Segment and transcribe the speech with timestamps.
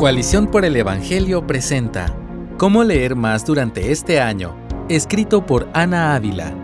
[0.00, 2.16] Coalición por el Evangelio presenta
[2.56, 4.56] Cómo leer más durante este año,
[4.88, 6.54] escrito por Ana Ávila.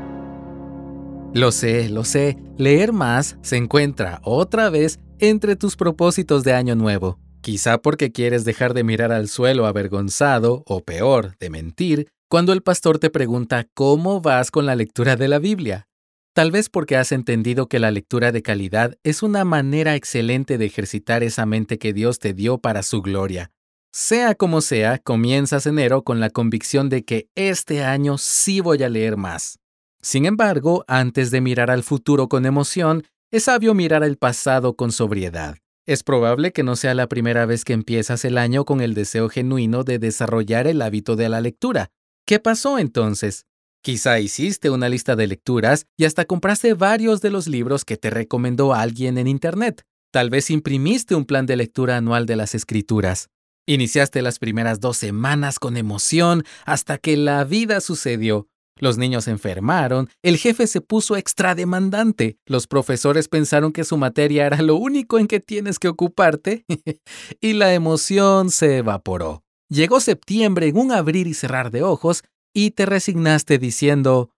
[1.34, 6.76] Lo sé, lo sé, leer más se encuentra otra vez entre tus propósitos de año
[6.76, 7.18] nuevo.
[7.42, 12.62] Quizá porque quieres dejar de mirar al suelo avergonzado, o peor, de mentir, cuando el
[12.62, 15.88] pastor te pregunta cómo vas con la lectura de la Biblia.
[16.36, 20.66] Tal vez porque has entendido que la lectura de calidad es una manera excelente de
[20.66, 23.52] ejercitar esa mente que Dios te dio para su gloria.
[23.90, 28.90] Sea como sea, comienzas enero con la convicción de que este año sí voy a
[28.90, 29.60] leer más.
[30.02, 34.92] Sin embargo, antes de mirar al futuro con emoción, es sabio mirar al pasado con
[34.92, 35.56] sobriedad.
[35.86, 39.30] Es probable que no sea la primera vez que empiezas el año con el deseo
[39.30, 41.88] genuino de desarrollar el hábito de la lectura.
[42.26, 43.46] ¿Qué pasó entonces?
[43.86, 48.10] Quizá hiciste una lista de lecturas y hasta compraste varios de los libros que te
[48.10, 49.84] recomendó alguien en Internet.
[50.12, 53.28] Tal vez imprimiste un plan de lectura anual de las escrituras.
[53.64, 58.48] Iniciaste las primeras dos semanas con emoción hasta que la vida sucedió.
[58.80, 64.46] Los niños enfermaron, el jefe se puso extra demandante, los profesores pensaron que su materia
[64.46, 66.64] era lo único en que tienes que ocuparte
[67.40, 69.44] y la emoción se evaporó.
[69.68, 72.24] Llegó septiembre en un abrir y cerrar de ojos
[72.56, 74.30] y te resignaste diciendo,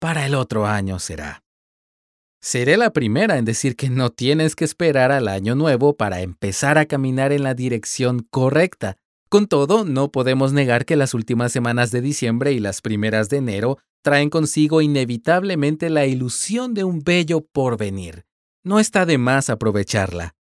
[0.00, 1.44] para el otro año será.
[2.40, 6.78] Seré la primera en decir que no tienes que esperar al año nuevo para empezar
[6.78, 8.96] a caminar en la dirección correcta.
[9.28, 13.36] Con todo, no podemos negar que las últimas semanas de diciembre y las primeras de
[13.36, 18.24] enero traen consigo inevitablemente la ilusión de un bello porvenir.
[18.64, 20.34] No está de más aprovecharla.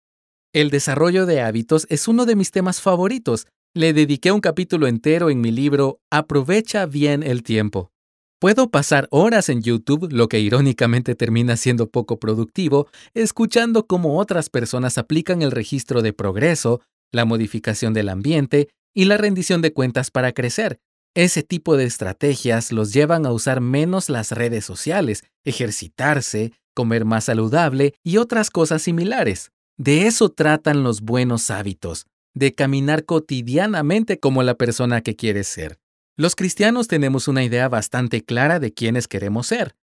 [0.52, 5.30] El desarrollo de hábitos es uno de mis temas favoritos, le dediqué un capítulo entero
[5.30, 7.90] en mi libro Aprovecha bien el tiempo.
[8.38, 14.48] Puedo pasar horas en YouTube, lo que irónicamente termina siendo poco productivo, escuchando cómo otras
[14.48, 20.12] personas aplican el registro de progreso, la modificación del ambiente y la rendición de cuentas
[20.12, 20.78] para crecer.
[21.16, 27.24] Ese tipo de estrategias los llevan a usar menos las redes sociales, ejercitarse, comer más
[27.24, 29.50] saludable y otras cosas similares.
[29.76, 35.78] De eso tratan los buenos hábitos de caminar cotidianamente como la persona que quieres ser.
[36.16, 39.76] Los cristianos tenemos una idea bastante clara de quiénes queremos ser,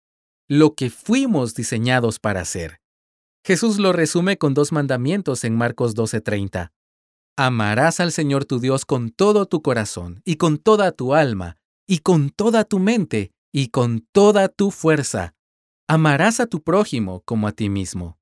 [0.49, 2.81] lo que fuimos diseñados para ser.
[3.45, 6.73] Jesús lo resume con dos mandamientos en Marcos 12:30.
[7.37, 11.57] Amarás al Señor tu Dios con todo tu corazón, y con toda tu alma,
[11.87, 15.35] y con toda tu mente, y con toda tu fuerza.
[15.89, 18.20] Amarás a tu prójimo como a ti mismo.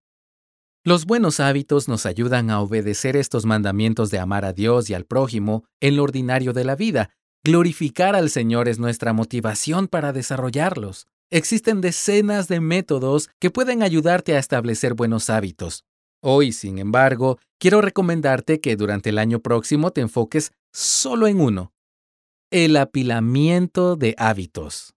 [0.85, 5.05] Los buenos hábitos nos ayudan a obedecer estos mandamientos de amar a Dios y al
[5.05, 7.11] prójimo en lo ordinario de la vida.
[7.45, 11.09] Glorificar al Señor es nuestra motivación para desarrollarlos.
[11.31, 15.85] Existen decenas de métodos que pueden ayudarte a establecer buenos hábitos.
[16.23, 21.73] Hoy, sin embargo, quiero recomendarte que durante el año próximo te enfoques solo en uno.
[22.51, 24.95] El apilamiento de hábitos.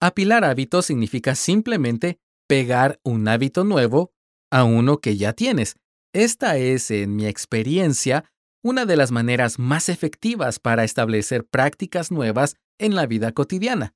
[0.00, 4.12] Apilar hábitos significa simplemente pegar un hábito nuevo
[4.50, 5.76] a uno que ya tienes.
[6.12, 8.24] Esta es, en mi experiencia,
[8.62, 13.94] una de las maneras más efectivas para establecer prácticas nuevas en la vida cotidiana.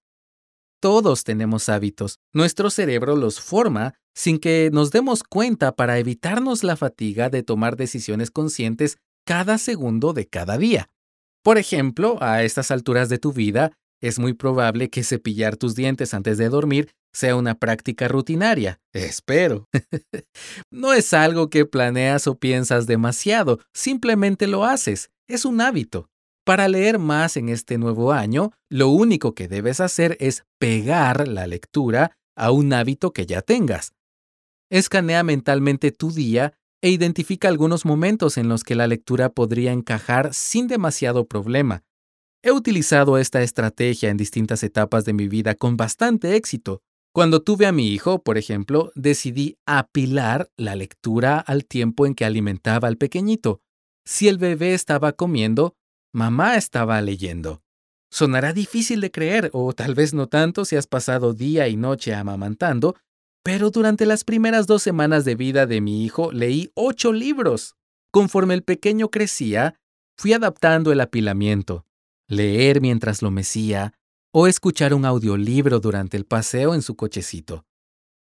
[0.81, 2.19] Todos tenemos hábitos.
[2.32, 7.76] Nuestro cerebro los forma sin que nos demos cuenta para evitarnos la fatiga de tomar
[7.76, 10.91] decisiones conscientes cada segundo de cada día.
[11.42, 16.15] Por ejemplo, a estas alturas de tu vida, es muy probable que cepillar tus dientes
[16.15, 18.80] antes de dormir sea una práctica rutinaria.
[18.92, 19.69] Espero.
[20.70, 25.10] no es algo que planeas o piensas demasiado, simplemente lo haces.
[25.26, 26.10] Es un hábito.
[26.44, 31.47] Para leer más en este nuevo año, lo único que debes hacer es pegar la
[31.47, 33.92] lectura a un hábito que ya tengas.
[34.70, 40.34] Escanea mentalmente tu día e identifica algunos momentos en los que la lectura podría encajar
[40.34, 41.82] sin demasiado problema.
[42.42, 46.82] He utilizado esta estrategia en distintas etapas de mi vida con bastante éxito.
[47.14, 52.25] Cuando tuve a mi hijo, por ejemplo, decidí apilar la lectura al tiempo en que
[52.25, 53.60] alimentaba al pequeñito.
[54.04, 55.76] Si el bebé estaba comiendo,
[56.12, 57.62] mamá estaba leyendo.
[58.10, 62.12] Sonará difícil de creer, o tal vez no tanto si has pasado día y noche
[62.12, 62.97] amamantando,
[63.44, 67.77] pero durante las primeras dos semanas de vida de mi hijo leí ocho libros.
[68.10, 69.77] Conforme el pequeño crecía,
[70.18, 71.86] fui adaptando el apilamiento
[72.28, 73.92] leer mientras lo mecía
[74.36, 77.65] o escuchar un audiolibro durante el paseo en su cochecito.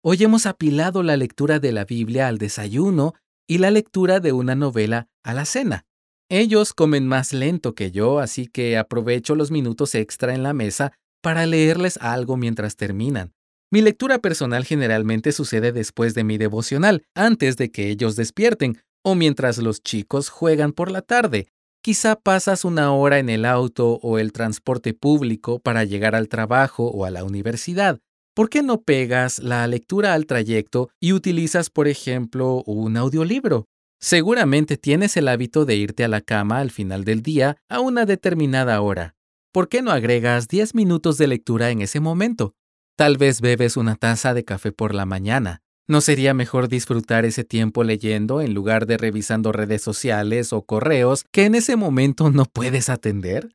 [0.00, 3.14] Hoy hemos apilado la lectura de la Biblia al desayuno
[3.48, 5.86] y la lectura de una novela a la cena.
[6.30, 10.92] Ellos comen más lento que yo, así que aprovecho los minutos extra en la mesa
[11.20, 13.32] para leerles algo mientras terminan.
[13.72, 19.16] Mi lectura personal generalmente sucede después de mi devocional, antes de que ellos despierten, o
[19.16, 21.48] mientras los chicos juegan por la tarde,
[21.84, 26.86] Quizá pasas una hora en el auto o el transporte público para llegar al trabajo
[26.86, 28.00] o a la universidad.
[28.34, 33.66] ¿Por qué no pegas la lectura al trayecto y utilizas, por ejemplo, un audiolibro?
[34.00, 38.06] Seguramente tienes el hábito de irte a la cama al final del día a una
[38.06, 39.14] determinada hora.
[39.52, 42.54] ¿Por qué no agregas 10 minutos de lectura en ese momento?
[42.96, 45.60] Tal vez bebes una taza de café por la mañana.
[45.86, 51.24] ¿No sería mejor disfrutar ese tiempo leyendo en lugar de revisando redes sociales o correos
[51.30, 53.54] que en ese momento no puedes atender?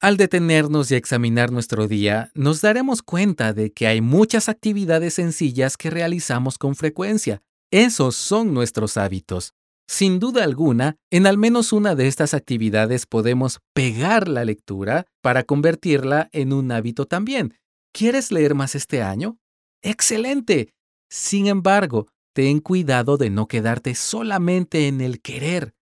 [0.00, 5.76] Al detenernos y examinar nuestro día, nos daremos cuenta de que hay muchas actividades sencillas
[5.76, 7.42] que realizamos con frecuencia.
[7.72, 9.54] Esos son nuestros hábitos.
[9.88, 15.42] Sin duda alguna, en al menos una de estas actividades podemos pegar la lectura para
[15.42, 17.54] convertirla en un hábito también.
[17.92, 19.38] ¿Quieres leer más este año?
[19.82, 20.74] ¡Excelente!
[21.08, 25.74] Sin embargo, ten cuidado de no quedarte solamente en el querer.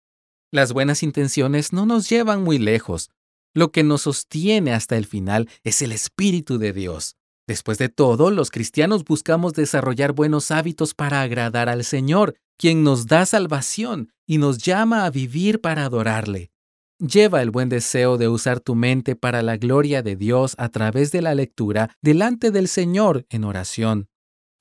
[0.52, 3.11] Las buenas intenciones no nos llevan muy lejos.
[3.55, 7.17] Lo que nos sostiene hasta el final es el Espíritu de Dios.
[7.46, 13.06] Después de todo, los cristianos buscamos desarrollar buenos hábitos para agradar al Señor, quien nos
[13.06, 16.50] da salvación y nos llama a vivir para adorarle.
[16.99, 21.11] Lleva el buen deseo de usar tu mente para la gloria de Dios a través
[21.12, 24.09] de la lectura delante del Señor en oración.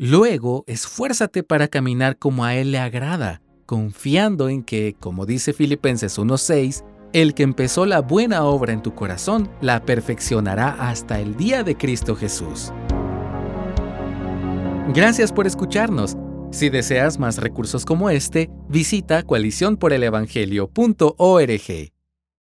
[0.01, 6.18] Luego, esfuérzate para caminar como a Él le agrada, confiando en que, como dice Filipenses
[6.18, 11.63] 1.6, el que empezó la buena obra en tu corazón la perfeccionará hasta el día
[11.63, 12.72] de Cristo Jesús.
[14.94, 16.16] Gracias por escucharnos.
[16.50, 21.99] Si deseas más recursos como este, visita coaliciónporelevangelio.org.